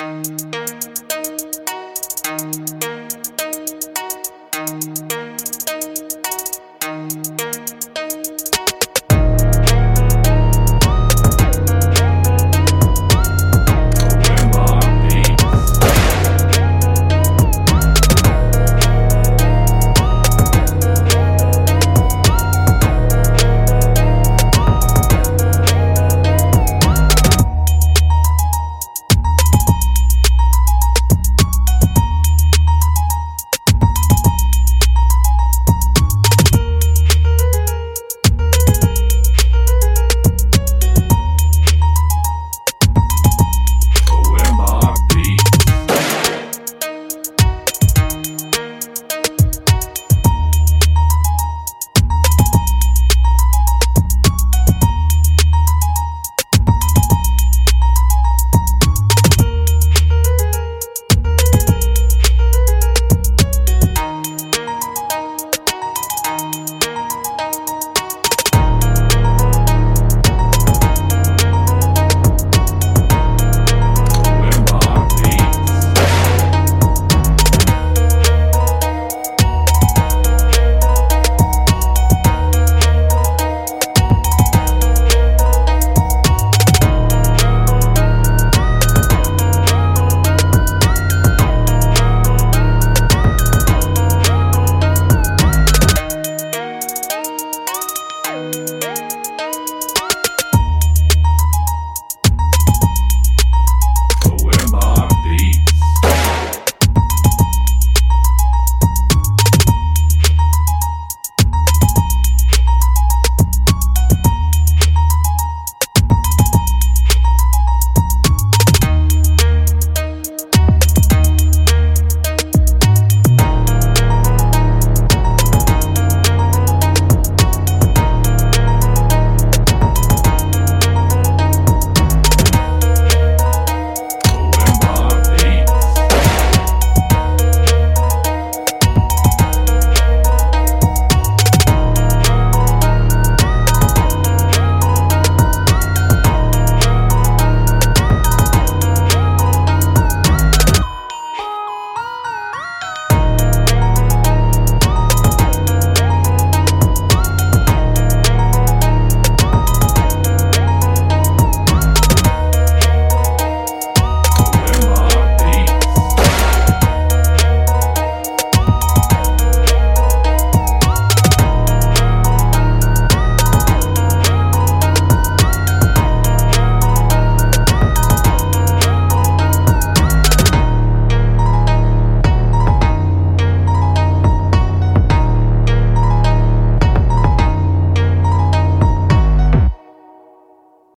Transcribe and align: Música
Música 0.00 0.49